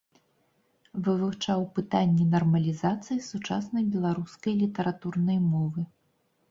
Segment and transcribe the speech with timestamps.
[1.07, 5.81] Вывучаў пытанні нармалізацыі сучаснай беларускай літаратурнай мовы.